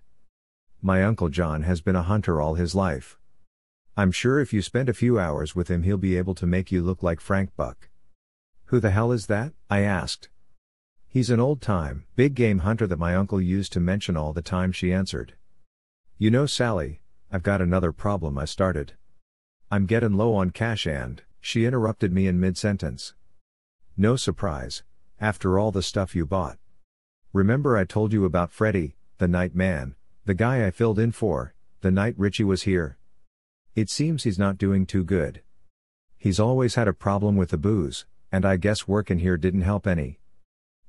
My 0.82 1.04
Uncle 1.04 1.28
John 1.28 1.64
has 1.64 1.82
been 1.82 1.98
a 1.98 2.04
hunter 2.04 2.40
all 2.40 2.54
his 2.54 2.74
life. 2.74 3.18
I'm 3.98 4.12
sure 4.12 4.40
if 4.40 4.54
you 4.54 4.62
spend 4.62 4.88
a 4.88 4.94
few 4.94 5.20
hours 5.20 5.56
with 5.56 5.68
him, 5.68 5.84
he'll 5.84 5.98
be 5.98 6.18
able 6.18 6.36
to 6.36 6.46
make 6.46 6.72
you 6.72 6.82
look 6.82 7.04
like 7.04 7.20
Frank 7.20 7.54
Buck. 7.58 7.90
Who 8.66 8.80
the 8.80 8.92
hell 8.92 9.12
is 9.12 9.28
that? 9.28 9.52
I 9.70 9.82
asked. 9.82 10.30
He's 11.06 11.30
an 11.30 11.42
old 11.42 11.62
time, 11.62 12.06
big 12.16 12.34
game 12.34 12.60
hunter 12.60 12.88
that 12.88 12.98
my 12.98 13.16
uncle 13.16 13.42
used 13.42 13.74
to 13.74 13.82
mention 13.82 14.16
all 14.16 14.32
the 14.32 14.42
time, 14.42 14.72
she 14.72 14.94
answered. 14.94 15.34
You 16.18 16.32
know, 16.32 16.46
Sally, 16.46 17.02
I've 17.30 17.44
got 17.44 17.62
another 17.62 17.92
problem, 17.92 18.38
I 18.38 18.46
started. 18.46 18.94
I'm 19.70 19.86
getting 19.86 20.14
low 20.14 20.34
on 20.34 20.52
cash 20.52 20.88
and, 20.88 21.22
she 21.42 21.66
interrupted 21.66 22.14
me 22.14 22.26
in 22.26 22.40
mid 22.40 22.58
sentence. 22.58 23.14
No 23.96 24.16
surprise, 24.16 24.82
after 25.20 25.60
all 25.60 25.72
the 25.72 25.84
stuff 25.84 26.16
you 26.16 26.26
bought. 26.26 26.58
Remember 27.32 27.78
I 27.78 27.84
told 27.84 28.12
you 28.12 28.26
about 28.26 28.52
Freddy, 28.52 28.96
the 29.20 29.28
night 29.28 29.54
man, 29.54 29.96
the 30.26 30.34
guy 30.34 30.66
I 30.66 30.72
filled 30.72 30.98
in 30.98 31.12
for, 31.12 31.54
the 31.82 31.92
night 31.92 32.16
Richie 32.18 32.44
was 32.44 32.64
here? 32.64 32.98
It 33.76 33.92
seems 33.92 34.24
he's 34.24 34.40
not 34.40 34.58
doing 34.58 34.88
too 34.88 35.04
good. 35.04 35.42
He's 36.18 36.40
always 36.40 36.74
had 36.74 36.88
a 36.88 36.94
problem 36.94 37.36
with 37.36 37.50
the 37.50 37.58
booze, 37.58 38.06
and 38.32 38.46
I 38.46 38.58
guess 38.58 38.88
working 38.88 39.20
here 39.20 39.38
didn't 39.38 39.62
help 39.62 39.86
any. 39.86 40.20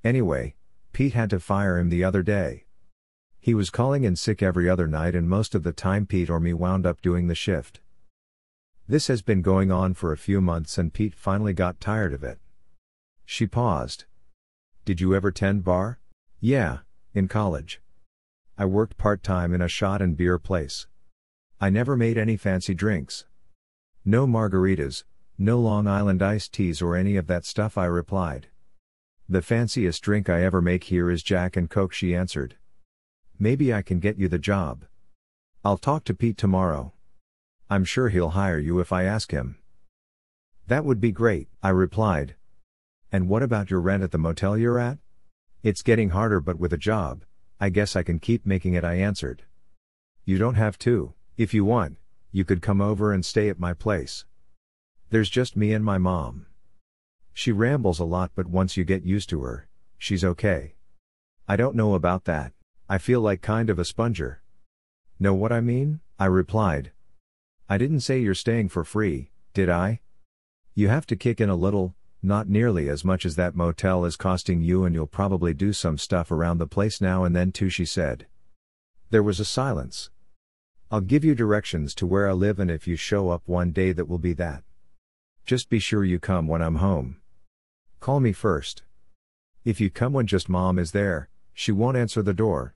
Anyway, 0.03 0.55
Pete 0.95 1.13
had 1.13 1.29
to 1.31 1.41
fire 1.41 1.77
him 1.77 1.91
the 1.91 2.05
other 2.05 2.23
day. 2.23 2.65
He 3.39 3.53
was 3.53 3.69
calling 3.69 4.05
in 4.05 4.17
sick 4.17 4.43
every 4.43 4.71
other 4.71 4.87
night, 4.87 5.15
and 5.15 5.29
most 5.29 5.55
of 5.55 5.63
the 5.63 5.73
time 5.73 6.07
Pete 6.07 6.31
or 6.31 6.41
me 6.41 6.55
wound 6.55 6.87
up 6.87 7.03
doing 7.03 7.27
the 7.27 7.35
shift. 7.35 7.81
This 8.89 9.09
has 9.09 9.21
been 9.21 9.43
going 9.43 9.71
on 9.71 9.93
for 9.93 10.11
a 10.13 10.17
few 10.17 10.41
months, 10.41 10.79
and 10.79 10.93
Pete 10.93 11.15
finally 11.15 11.53
got 11.53 11.81
tired 11.81 12.15
of 12.15 12.25
it. 12.25 12.39
She 13.25 13.47
paused. 13.47 14.05
Did 14.85 15.01
you 15.01 15.15
ever 15.15 15.31
tend 15.31 15.65
bar? 15.65 15.99
Yeah, 16.41 16.79
in 17.15 17.29
college. 17.29 17.81
I 18.59 18.67
worked 18.67 18.97
part 18.97 19.23
time 19.23 19.55
in 19.55 19.63
a 19.63 19.69
shot 19.69 20.03
and 20.03 20.17
beer 20.17 20.39
place. 20.39 20.87
I 21.61 21.71
never 21.71 21.97
made 21.97 22.19
any 22.19 22.37
fancy 22.37 22.75
drinks. 22.75 23.25
No 24.05 24.27
margaritas, 24.27 25.05
no 25.39 25.59
Long 25.59 25.87
Island 25.87 26.23
iced 26.23 26.53
teas 26.53 26.83
or 26.83 26.95
any 26.95 27.17
of 27.17 27.27
that 27.27 27.45
stuff, 27.45 27.79
I 27.79 27.87
replied. 27.87 28.49
The 29.29 29.43
fanciest 29.43 30.03
drink 30.03 30.29
I 30.29 30.43
ever 30.43 30.61
make 30.61 30.85
here 30.85 31.11
is 31.11 31.23
Jack 31.23 31.57
and 31.57 31.71
Coke, 31.71 31.95
she 31.95 32.15
answered. 32.15 32.57
Maybe 33.39 33.73
I 33.73 33.83
can 33.83 33.99
get 33.99 34.19
you 34.19 34.29
the 34.29 34.39
job. 34.39 34.85
I'll 35.65 35.79
talk 35.79 36.05
to 36.05 36.15
Pete 36.15 36.37
tomorrow. 36.37 36.93
I'm 37.71 37.85
sure 37.85 38.11
he'll 38.11 38.31
hire 38.31 38.59
you 38.59 38.81
if 38.81 38.93
I 38.93 39.05
ask 39.05 39.31
him. 39.31 39.57
That 40.67 40.85
would 40.85 41.01
be 41.01 41.11
great, 41.11 41.49
I 41.63 41.71
replied, 41.71 42.37
and 43.15 43.29
what 43.29 43.45
about 43.45 43.71
your 43.71 43.79
rent 43.79 44.03
at 44.03 44.11
the 44.11 44.19
motel 44.19 44.59
you're 44.59 44.81
at? 44.81 44.99
It's 45.63 45.83
getting 45.83 46.11
harder, 46.11 46.41
but 46.41 46.59
with 46.59 46.73
a 46.73 46.77
job, 46.77 47.23
I 47.61 47.69
guess 47.69 47.95
I 47.95 48.03
can 48.03 48.19
keep 48.19 48.45
making 48.45 48.75
it, 48.75 48.83
I 48.83 48.95
answered. 48.95 49.45
You 50.25 50.37
don't 50.37 50.57
have 50.57 50.81
to, 50.81 51.15
if 51.37 51.55
you 51.55 51.65
want, 51.65 51.97
you 52.33 52.45
could 52.45 52.61
come 52.61 52.81
over 52.81 53.13
and 53.13 53.25
stay 53.25 53.49
at 53.49 53.61
my 53.61 53.73
place. 53.73 54.25
There's 55.11 55.31
just 55.31 55.57
me 55.57 55.73
and 55.73 55.85
my 55.85 55.97
mom. 55.97 56.47
She 57.33 57.53
rambles 57.53 58.01
a 58.01 58.05
lot, 58.05 58.33
but 58.35 58.49
once 58.49 58.77
you 58.77 58.83
get 58.83 59.05
used 59.05 59.29
to 59.29 59.43
her, 59.43 59.69
she's 59.97 60.25
okay. 60.25 60.75
I 61.47 61.55
don't 61.55 61.77
know 61.77 61.95
about 61.95 62.25
that. 62.25 62.51
I 62.89 62.99
feel 62.99 63.21
like 63.21 63.41
kind 63.41 63.71
of 63.71 63.79
a 63.79 63.85
sponger. 63.85 64.43
Know 65.21 65.35
what 65.35 65.53
I 65.53 65.61
mean? 65.61 66.01
I 66.19 66.27
replied. 66.27 66.91
I 67.69 67.79
didn't 67.79 68.01
say 68.01 68.19
you're 68.19 68.35
staying 68.35 68.71
for 68.71 68.83
free, 68.83 69.31
did 69.53 69.71
I? 69.71 70.01
You 70.75 70.89
have 70.89 71.07
to 71.07 71.15
kick 71.15 71.41
in 71.41 71.49
a 71.49 71.55
little, 71.55 71.95
not 72.25 72.49
nearly 72.49 72.89
as 72.89 73.05
much 73.05 73.27
as 73.27 73.37
that 73.37 73.55
motel 73.55 74.05
is 74.05 74.17
costing 74.17 74.63
you, 74.63 74.85
and 74.85 74.95
you'll 74.95 75.07
probably 75.07 75.55
do 75.55 75.73
some 75.73 75.99
stuff 75.99 76.31
around 76.31 76.59
the 76.59 76.67
place 76.67 77.01
now 77.01 77.25
and 77.25 77.37
then 77.37 77.53
too, 77.53 77.69
she 77.69 77.85
said. 77.85 78.27
There 79.11 79.23
was 79.23 79.39
a 79.39 79.45
silence. 79.45 80.11
I'll 80.91 81.01
give 81.01 81.25
you 81.25 81.35
directions 81.35 81.95
to 81.97 82.07
where 82.07 82.29
I 82.29 82.33
live, 82.33 82.59
and 82.59 82.71
if 82.71 82.87
you 82.87 82.97
show 82.97 83.31
up 83.31 83.43
one 83.47 83.73
day, 83.73 83.93
that 83.93 84.09
will 84.09 84.19
be 84.19 84.33
that. 84.35 84.63
Just 85.45 85.69
be 85.69 85.79
sure 85.79 86.05
you 86.05 86.19
come 86.19 86.49
when 86.49 86.63
I'm 86.63 86.77
home. 86.77 87.19
Call 88.01 88.21
me 88.21 88.33
first. 88.33 88.83
If 89.65 89.81
you 89.81 89.91
come 89.91 90.13
when 90.13 90.27
just 90.27 90.49
mom 90.49 90.79
is 90.79 90.93
there, 90.93 91.29
she 91.53 91.73
won't 91.73 91.97
answer 91.97 92.23
the 92.23 92.35
door. 92.35 92.75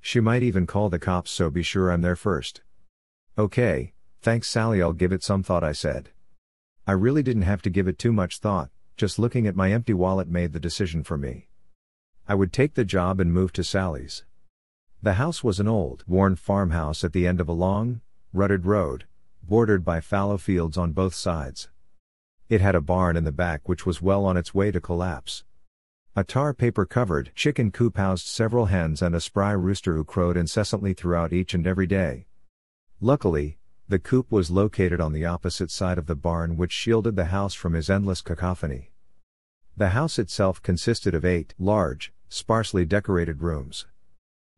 She 0.00 0.20
might 0.20 0.42
even 0.42 0.66
call 0.66 0.90
the 0.90 0.98
cops, 0.98 1.30
so 1.30 1.50
be 1.50 1.62
sure 1.62 1.90
I'm 1.90 2.02
there 2.02 2.16
first. 2.16 2.62
Okay, 3.36 3.94
thanks, 4.20 4.48
Sally. 4.48 4.82
I'll 4.82 4.92
give 4.92 5.12
it 5.12 5.22
some 5.22 5.42
thought, 5.42 5.64
I 5.64 5.72
said. 5.72 6.10
I 6.86 6.92
really 6.92 7.22
didn't 7.22 7.42
have 7.42 7.62
to 7.62 7.70
give 7.70 7.88
it 7.88 7.98
too 7.98 8.12
much 8.12 8.38
thought, 8.38 8.70
just 8.96 9.18
looking 9.18 9.46
at 9.46 9.56
my 9.56 9.72
empty 9.72 9.94
wallet 9.94 10.28
made 10.28 10.52
the 10.52 10.60
decision 10.60 11.02
for 11.02 11.16
me. 11.16 11.48
I 12.28 12.34
would 12.34 12.52
take 12.52 12.74
the 12.74 12.84
job 12.84 13.20
and 13.20 13.32
move 13.32 13.52
to 13.54 13.64
Sally's. 13.64 14.24
The 15.02 15.14
house 15.14 15.42
was 15.42 15.60
an 15.60 15.68
old, 15.68 16.04
worn 16.06 16.36
farmhouse 16.36 17.02
at 17.02 17.12
the 17.12 17.26
end 17.26 17.40
of 17.40 17.48
a 17.48 17.52
long, 17.52 18.02
rutted 18.34 18.66
road, 18.66 19.06
bordered 19.42 19.84
by 19.84 20.00
fallow 20.00 20.36
fields 20.36 20.76
on 20.76 20.92
both 20.92 21.14
sides. 21.14 21.68
It 22.50 22.60
had 22.60 22.74
a 22.74 22.82
barn 22.82 23.16
in 23.16 23.24
the 23.24 23.32
back 23.32 23.66
which 23.66 23.86
was 23.86 24.02
well 24.02 24.26
on 24.26 24.36
its 24.36 24.54
way 24.54 24.70
to 24.70 24.80
collapse. 24.80 25.44
A 26.14 26.22
tar 26.22 26.52
paper 26.52 26.84
covered 26.84 27.32
chicken 27.34 27.70
coop 27.70 27.96
housed 27.96 28.26
several 28.26 28.66
hens 28.66 29.00
and 29.00 29.14
a 29.14 29.20
spry 29.20 29.52
rooster 29.52 29.96
who 29.96 30.04
crowed 30.04 30.36
incessantly 30.36 30.92
throughout 30.92 31.32
each 31.32 31.54
and 31.54 31.66
every 31.66 31.86
day. 31.86 32.26
Luckily, 33.00 33.58
the 33.88 33.98
coop 33.98 34.32
was 34.32 34.50
located 34.50 35.00
on 35.00 35.12
the 35.12 35.26
opposite 35.26 35.70
side 35.70 35.98
of 35.98 36.06
the 36.06 36.14
barn, 36.14 36.56
which 36.56 36.72
shielded 36.72 37.16
the 37.16 37.26
house 37.26 37.52
from 37.52 37.74
his 37.74 37.90
endless 37.90 38.22
cacophony. 38.22 38.90
The 39.76 39.90
house 39.90 40.18
itself 40.18 40.62
consisted 40.62 41.14
of 41.14 41.24
eight 41.24 41.54
large, 41.58 42.12
sparsely 42.28 42.86
decorated 42.86 43.42
rooms. 43.42 43.86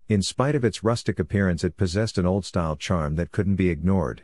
In 0.09 0.23
spite 0.23 0.55
of 0.55 0.65
its 0.65 0.85
rustic 0.85 1.19
appearance, 1.19 1.65
it 1.65 1.77
possessed 1.77 2.19
an 2.19 2.27
old 2.27 2.45
style 2.45 2.77
charm 2.77 3.17
that 3.17 3.33
couldn't 3.33 3.57
be 3.57 3.71
ignored. 3.71 4.23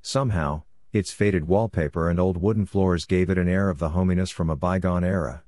Somehow, 0.00 0.62
its 0.92 1.12
faded 1.12 1.46
wallpaper 1.46 2.08
and 2.08 2.18
old 2.18 2.38
wooden 2.38 2.64
floors 2.64 3.04
gave 3.04 3.28
it 3.28 3.36
an 3.36 3.48
air 3.48 3.68
of 3.68 3.78
the 3.78 3.90
hominess 3.90 4.30
from 4.30 4.48
a 4.48 4.56
bygone 4.56 5.04
era. 5.04 5.42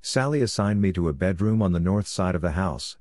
Sally 0.00 0.40
assigned 0.40 0.80
me 0.80 0.92
to 0.92 1.08
a 1.08 1.12
bedroom 1.12 1.60
on 1.60 1.72
the 1.72 1.80
north 1.80 2.06
side 2.06 2.34
of 2.34 2.40
the 2.40 2.52
house. 2.52 2.96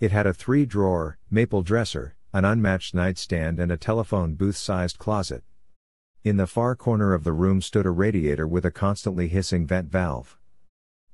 It 0.00 0.10
had 0.10 0.26
a 0.26 0.34
three 0.34 0.66
drawer, 0.66 1.18
maple 1.30 1.62
dresser, 1.62 2.16
an 2.34 2.44
unmatched 2.44 2.96
nightstand, 2.96 3.60
and 3.60 3.70
a 3.70 3.76
telephone 3.76 4.34
booth 4.34 4.56
sized 4.56 4.98
closet. 4.98 5.44
In 6.24 6.36
the 6.36 6.48
far 6.48 6.74
corner 6.74 7.14
of 7.14 7.22
the 7.22 7.32
room 7.32 7.62
stood 7.62 7.86
a 7.86 7.90
radiator 7.90 8.44
with 8.44 8.64
a 8.64 8.72
constantly 8.72 9.28
hissing 9.28 9.68
vent 9.68 9.88
valve. 9.88 10.36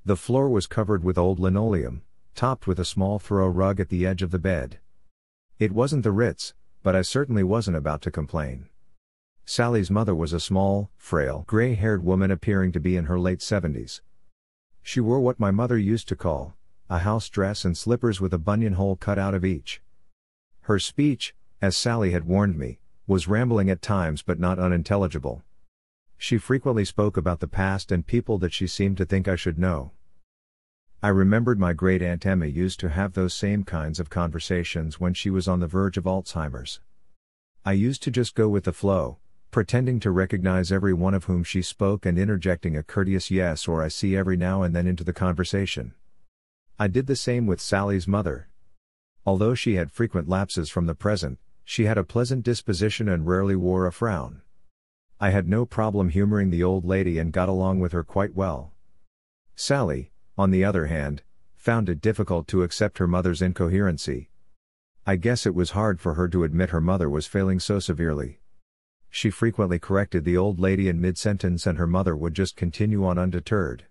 The 0.02 0.16
floor 0.16 0.48
was 0.48 0.66
covered 0.66 1.04
with 1.04 1.18
old 1.18 1.38
linoleum, 1.38 2.00
topped 2.34 2.66
with 2.66 2.80
a 2.80 2.86
small 2.86 3.18
throw 3.18 3.46
rug 3.48 3.80
at 3.80 3.90
the 3.90 4.06
edge 4.06 4.22
of 4.22 4.30
the 4.30 4.38
bed. 4.38 4.78
It 5.58 5.72
wasn't 5.72 6.04
the 6.04 6.10
Ritz, 6.10 6.54
but 6.82 6.96
I 6.96 7.02
certainly 7.02 7.42
wasn't 7.44 7.76
about 7.76 8.00
to 8.02 8.10
complain. 8.10 8.70
Sally's 9.44 9.90
mother 9.90 10.14
was 10.14 10.32
a 10.32 10.40
small, 10.40 10.90
frail, 10.96 11.44
gray 11.46 11.74
haired 11.74 12.02
woman 12.02 12.30
appearing 12.30 12.72
to 12.72 12.80
be 12.80 12.96
in 12.96 13.04
her 13.04 13.20
late 13.20 13.40
70s. 13.40 14.00
She 14.82 15.00
wore 15.00 15.20
what 15.20 15.38
my 15.38 15.50
mother 15.50 15.76
used 15.76 16.08
to 16.08 16.16
call 16.16 16.54
a 16.88 17.00
house 17.00 17.28
dress 17.28 17.66
and 17.66 17.76
slippers 17.76 18.22
with 18.22 18.32
a 18.32 18.38
bunion 18.38 18.72
hole 18.72 18.96
cut 18.96 19.18
out 19.18 19.34
of 19.34 19.44
each. 19.44 19.82
Her 20.70 20.78
speech, 20.78 21.34
as 21.60 21.76
Sally 21.76 22.12
had 22.12 22.28
warned 22.28 22.56
me, 22.56 22.78
was 23.08 23.26
rambling 23.26 23.68
at 23.68 23.82
times 23.82 24.22
but 24.22 24.38
not 24.38 24.60
unintelligible. 24.60 25.42
She 26.16 26.38
frequently 26.38 26.84
spoke 26.84 27.16
about 27.16 27.40
the 27.40 27.48
past 27.48 27.90
and 27.90 28.06
people 28.06 28.38
that 28.38 28.52
she 28.52 28.68
seemed 28.68 28.96
to 28.98 29.04
think 29.04 29.26
I 29.26 29.34
should 29.34 29.58
know. 29.58 29.90
I 31.02 31.08
remembered 31.08 31.58
my 31.58 31.72
great 31.72 32.02
Aunt 32.02 32.24
Emma 32.24 32.46
used 32.46 32.78
to 32.78 32.90
have 32.90 33.14
those 33.14 33.34
same 33.34 33.64
kinds 33.64 33.98
of 33.98 34.10
conversations 34.10 35.00
when 35.00 35.12
she 35.12 35.28
was 35.28 35.48
on 35.48 35.58
the 35.58 35.66
verge 35.66 35.96
of 35.96 36.04
Alzheimer's. 36.04 36.78
I 37.64 37.72
used 37.72 38.04
to 38.04 38.12
just 38.12 38.36
go 38.36 38.48
with 38.48 38.62
the 38.62 38.72
flow, 38.72 39.18
pretending 39.50 39.98
to 39.98 40.12
recognize 40.12 40.70
every 40.70 40.94
one 40.94 41.14
of 41.14 41.24
whom 41.24 41.42
she 41.42 41.62
spoke 41.62 42.06
and 42.06 42.16
interjecting 42.16 42.76
a 42.76 42.84
courteous 42.84 43.28
yes 43.28 43.66
or 43.66 43.82
I 43.82 43.88
see 43.88 44.16
every 44.16 44.36
now 44.36 44.62
and 44.62 44.72
then 44.72 44.86
into 44.86 45.02
the 45.02 45.12
conversation. 45.12 45.94
I 46.78 46.86
did 46.86 47.08
the 47.08 47.16
same 47.16 47.48
with 47.48 47.60
Sally's 47.60 48.06
mother. 48.06 48.49
Although 49.26 49.54
she 49.54 49.74
had 49.74 49.92
frequent 49.92 50.28
lapses 50.28 50.70
from 50.70 50.86
the 50.86 50.94
present, 50.94 51.38
she 51.64 51.84
had 51.84 51.98
a 51.98 52.04
pleasant 52.04 52.44
disposition 52.44 53.08
and 53.08 53.26
rarely 53.26 53.54
wore 53.54 53.86
a 53.86 53.92
frown. 53.92 54.42
I 55.20 55.30
had 55.30 55.46
no 55.46 55.66
problem 55.66 56.08
humoring 56.08 56.50
the 56.50 56.64
old 56.64 56.84
lady 56.84 57.18
and 57.18 57.32
got 57.32 57.48
along 57.48 57.80
with 57.80 57.92
her 57.92 58.02
quite 58.02 58.34
well. 58.34 58.72
Sally, 59.54 60.10
on 60.38 60.50
the 60.50 60.64
other 60.64 60.86
hand, 60.86 61.22
found 61.54 61.90
it 61.90 62.00
difficult 62.00 62.48
to 62.48 62.62
accept 62.62 62.96
her 62.96 63.06
mother's 63.06 63.42
incoherency. 63.42 64.30
I 65.06 65.16
guess 65.16 65.44
it 65.44 65.54
was 65.54 65.72
hard 65.72 66.00
for 66.00 66.14
her 66.14 66.26
to 66.28 66.44
admit 66.44 66.70
her 66.70 66.80
mother 66.80 67.10
was 67.10 67.26
failing 67.26 67.60
so 67.60 67.78
severely. 67.78 68.40
She 69.10 69.28
frequently 69.28 69.78
corrected 69.78 70.24
the 70.24 70.38
old 70.38 70.58
lady 70.58 70.88
in 70.88 71.00
mid 71.00 71.18
sentence, 71.18 71.66
and 71.66 71.76
her 71.76 71.86
mother 71.86 72.16
would 72.16 72.32
just 72.32 72.56
continue 72.56 73.04
on 73.04 73.18
undeterred. 73.18 73.84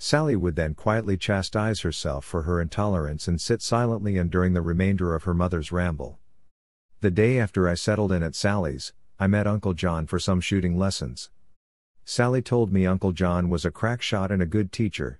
Sally 0.00 0.36
would 0.36 0.54
then 0.54 0.74
quietly 0.74 1.16
chastise 1.16 1.80
herself 1.80 2.24
for 2.24 2.42
her 2.42 2.60
intolerance 2.60 3.26
and 3.26 3.40
sit 3.40 3.60
silently 3.60 4.16
and 4.16 4.30
during 4.30 4.52
the 4.52 4.62
remainder 4.62 5.12
of 5.16 5.24
her 5.24 5.34
mother's 5.34 5.72
ramble. 5.72 6.20
The 7.00 7.10
day 7.10 7.38
after 7.38 7.68
I 7.68 7.74
settled 7.74 8.12
in 8.12 8.22
at 8.22 8.36
Sally's, 8.36 8.92
I 9.18 9.26
met 9.26 9.48
Uncle 9.48 9.74
John 9.74 10.06
for 10.06 10.20
some 10.20 10.40
shooting 10.40 10.78
lessons. 10.78 11.30
Sally 12.04 12.40
told 12.40 12.72
me 12.72 12.86
Uncle 12.86 13.10
John 13.10 13.50
was 13.50 13.64
a 13.64 13.72
crack 13.72 14.00
shot 14.00 14.30
and 14.30 14.40
a 14.40 14.46
good 14.46 14.70
teacher. 14.70 15.18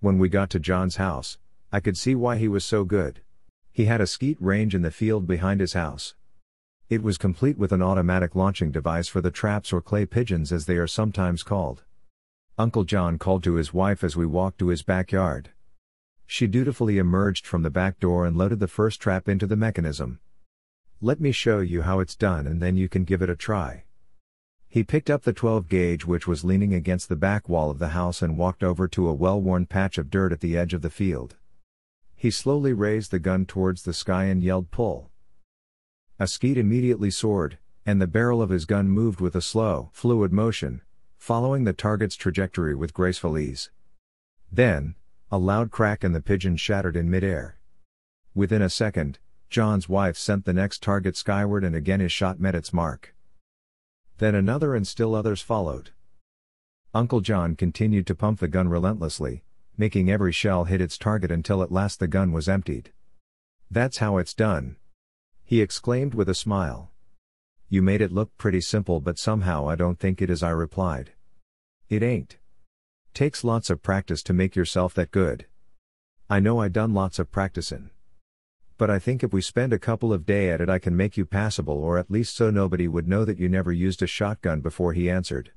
When 0.00 0.18
we 0.18 0.30
got 0.30 0.48
to 0.50 0.58
John's 0.58 0.96
house, 0.96 1.36
I 1.70 1.80
could 1.80 1.98
see 1.98 2.14
why 2.14 2.38
he 2.38 2.48
was 2.48 2.64
so 2.64 2.84
good. 2.84 3.20
He 3.70 3.84
had 3.84 4.00
a 4.00 4.06
skeet 4.06 4.38
range 4.40 4.74
in 4.74 4.80
the 4.80 4.90
field 4.90 5.26
behind 5.26 5.60
his 5.60 5.74
house. 5.74 6.14
It 6.88 7.02
was 7.02 7.18
complete 7.18 7.58
with 7.58 7.70
an 7.70 7.82
automatic 7.82 8.34
launching 8.34 8.70
device 8.70 9.08
for 9.08 9.20
the 9.20 9.30
traps 9.30 9.74
or 9.74 9.82
clay 9.82 10.06
pigeons 10.06 10.52
as 10.52 10.64
they 10.64 10.76
are 10.76 10.86
sometimes 10.86 11.42
called. 11.42 11.84
Uncle 12.60 12.84
John 12.84 13.16
called 13.16 13.42
to 13.44 13.54
his 13.54 13.72
wife 13.72 14.04
as 14.04 14.18
we 14.18 14.26
walked 14.26 14.58
to 14.58 14.68
his 14.68 14.82
backyard. 14.82 15.48
She 16.26 16.46
dutifully 16.46 16.98
emerged 16.98 17.46
from 17.46 17.62
the 17.62 17.70
back 17.70 17.98
door 17.98 18.26
and 18.26 18.36
loaded 18.36 18.60
the 18.60 18.68
first 18.68 19.00
trap 19.00 19.30
into 19.30 19.46
the 19.46 19.56
mechanism. 19.56 20.20
Let 21.00 21.22
me 21.22 21.32
show 21.32 21.60
you 21.60 21.80
how 21.80 22.00
it's 22.00 22.14
done 22.14 22.46
and 22.46 22.60
then 22.60 22.76
you 22.76 22.86
can 22.86 23.04
give 23.04 23.22
it 23.22 23.30
a 23.30 23.34
try. 23.34 23.84
He 24.68 24.84
picked 24.84 25.08
up 25.08 25.22
the 25.22 25.32
12 25.32 25.70
gauge 25.70 26.04
which 26.04 26.28
was 26.28 26.44
leaning 26.44 26.74
against 26.74 27.08
the 27.08 27.16
back 27.16 27.48
wall 27.48 27.70
of 27.70 27.78
the 27.78 27.96
house 27.96 28.20
and 28.20 28.36
walked 28.36 28.62
over 28.62 28.86
to 28.88 29.08
a 29.08 29.14
well 29.14 29.40
worn 29.40 29.64
patch 29.64 29.96
of 29.96 30.10
dirt 30.10 30.30
at 30.30 30.40
the 30.40 30.58
edge 30.58 30.74
of 30.74 30.82
the 30.82 30.90
field. 30.90 31.36
He 32.14 32.30
slowly 32.30 32.74
raised 32.74 33.10
the 33.10 33.18
gun 33.18 33.46
towards 33.46 33.84
the 33.84 33.94
sky 33.94 34.24
and 34.24 34.42
yelled 34.42 34.70
pull. 34.70 35.08
A 36.18 36.26
skeet 36.26 36.58
immediately 36.58 37.10
soared, 37.10 37.56
and 37.86 38.02
the 38.02 38.06
barrel 38.06 38.42
of 38.42 38.50
his 38.50 38.66
gun 38.66 38.90
moved 38.90 39.18
with 39.18 39.34
a 39.34 39.40
slow, 39.40 39.88
fluid 39.94 40.30
motion, 40.30 40.82
following 41.20 41.64
the 41.64 41.72
target's 41.74 42.16
trajectory 42.16 42.74
with 42.74 42.94
graceful 42.94 43.36
ease. 43.36 43.70
Then, 44.50 44.94
a 45.30 45.36
loud 45.36 45.70
crack 45.70 46.02
and 46.02 46.14
the 46.14 46.22
pigeon 46.22 46.56
shattered 46.56 46.96
in 46.96 47.10
midair. 47.10 47.58
Within 48.34 48.62
a 48.62 48.70
second, 48.70 49.18
John's 49.50 49.86
wife 49.86 50.16
sent 50.16 50.46
the 50.46 50.54
next 50.54 50.82
target 50.82 51.18
skyward 51.18 51.62
and 51.62 51.76
again 51.76 52.00
his 52.00 52.10
shot 52.10 52.40
met 52.40 52.54
its 52.54 52.72
mark. 52.72 53.14
Then 54.16 54.34
another 54.34 54.74
and 54.74 54.88
still 54.88 55.14
others 55.14 55.42
followed. 55.42 55.90
Uncle 56.94 57.20
John 57.20 57.54
continued 57.54 58.06
to 58.06 58.14
pump 58.14 58.40
the 58.40 58.48
gun 58.48 58.70
relentlessly, 58.70 59.44
making 59.76 60.10
every 60.10 60.32
shell 60.32 60.64
hit 60.64 60.80
its 60.80 60.96
target 60.96 61.30
until 61.30 61.62
at 61.62 61.70
last 61.70 62.00
the 62.00 62.08
gun 62.08 62.32
was 62.32 62.48
emptied. 62.48 62.92
That's 63.70 63.98
how 63.98 64.16
it's 64.16 64.32
done, 64.32 64.76
he 65.44 65.60
exclaimed 65.60 66.14
with 66.14 66.30
a 66.30 66.34
smile. 66.34 66.90
You 67.72 67.82
made 67.82 68.00
it 68.00 68.10
look 68.10 68.36
pretty 68.36 68.60
simple, 68.60 69.00
but 69.00 69.16
somehow 69.16 69.68
I 69.68 69.76
don't 69.76 70.00
think 70.00 70.20
it 70.20 70.28
is, 70.28 70.42
I 70.42 70.50
replied. 70.50 71.12
It 71.88 72.02
ain't. 72.02 72.36
Takes 73.14 73.44
lots 73.44 73.70
of 73.70 73.80
practice 73.80 74.24
to 74.24 74.32
make 74.32 74.56
yourself 74.56 74.92
that 74.94 75.12
good. 75.12 75.46
I 76.28 76.40
know 76.40 76.58
I 76.58 76.66
done 76.66 76.94
lots 76.94 77.20
of 77.20 77.30
practicin'. 77.30 77.90
But 78.76 78.90
I 78.90 78.98
think 78.98 79.22
if 79.22 79.32
we 79.32 79.40
spend 79.40 79.72
a 79.72 79.78
couple 79.78 80.12
of 80.12 80.26
day 80.26 80.50
at 80.50 80.60
it 80.60 80.68
I 80.68 80.80
can 80.80 80.96
make 80.96 81.16
you 81.16 81.24
passable 81.24 81.78
or 81.78 81.96
at 81.96 82.10
least 82.10 82.34
so 82.34 82.50
nobody 82.50 82.88
would 82.88 83.06
know 83.06 83.24
that 83.24 83.38
you 83.38 83.48
never 83.48 83.70
used 83.70 84.02
a 84.02 84.08
shotgun 84.08 84.60
before 84.60 84.92
he 84.92 85.08
answered. 85.08 85.52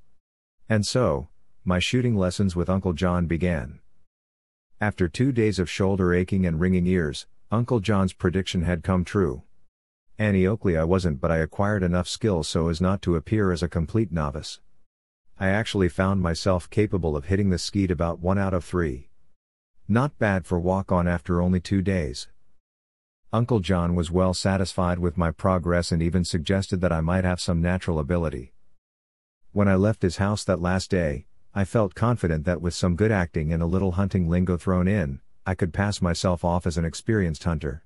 And 0.69 0.85
so, 0.85 1.29
my 1.65 1.79
shooting 1.79 2.15
lessons 2.15 2.55
with 2.55 2.69
Uncle 2.69 2.93
John 2.93 3.25
began. 3.25 3.79
After 4.79 5.07
two 5.07 5.31
days 5.31 5.57
of 5.57 5.67
shoulder 5.67 6.13
aching 6.13 6.45
and 6.45 6.59
ringing 6.59 6.85
ears, 6.85 7.25
Uncle 7.49 7.79
John's 7.79 8.13
prediction 8.13 8.61
had 8.61 8.83
come 8.83 9.03
true. 9.03 9.41
Annie 10.19 10.45
Oakley 10.45 10.77
I 10.77 10.83
wasn't 10.83 11.19
but 11.19 11.31
I 11.31 11.37
acquired 11.37 11.81
enough 11.81 12.07
skill 12.07 12.43
so 12.43 12.69
as 12.69 12.79
not 12.79 13.01
to 13.01 13.15
appear 13.15 13.51
as 13.51 13.63
a 13.63 13.67
complete 13.67 14.11
novice. 14.11 14.59
I 15.39 15.47
actually 15.47 15.89
found 15.89 16.21
myself 16.21 16.69
capable 16.69 17.17
of 17.17 17.25
hitting 17.25 17.49
the 17.49 17.57
skeet 17.57 17.89
about 17.89 18.19
1 18.19 18.37
out 18.37 18.53
of 18.53 18.63
3. 18.63 19.09
Not 19.87 20.19
bad 20.19 20.45
for 20.45 20.59
walk 20.59 20.91
on 20.91 21.07
after 21.07 21.41
only 21.41 21.59
two 21.59 21.81
days. 21.81 22.27
Uncle 23.33 23.59
John 23.59 23.95
was 23.95 24.11
well 24.11 24.35
satisfied 24.35 24.99
with 24.99 25.17
my 25.17 25.31
progress 25.31 25.91
and 25.91 26.03
even 26.03 26.23
suggested 26.23 26.81
that 26.81 26.91
I 26.91 27.01
might 27.01 27.23
have 27.23 27.41
some 27.41 27.59
natural 27.59 27.97
ability. 27.97 28.53
When 29.51 29.67
I 29.67 29.75
left 29.75 30.03
his 30.03 30.17
house 30.17 30.43
that 30.43 30.61
last 30.61 30.91
day, 30.91 31.25
I 31.55 31.65
felt 31.65 31.95
confident 31.95 32.45
that 32.45 32.61
with 32.61 32.75
some 32.75 32.95
good 32.95 33.11
acting 33.11 33.51
and 33.51 33.63
a 33.63 33.67
little 33.67 33.93
hunting 33.93 34.29
lingo 34.29 34.57
thrown 34.57 34.87
in, 34.87 35.21
I 35.47 35.55
could 35.55 35.73
pass 35.73 36.01
myself 36.01 36.45
off 36.45 36.67
as 36.67 36.77
an 36.77 36.85
experienced 36.85 37.43
hunter. 37.43 37.83